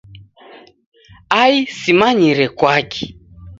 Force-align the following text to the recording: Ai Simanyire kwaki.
Ai 1.41 1.55
Simanyire 1.79 2.45
kwaki. 2.57 3.05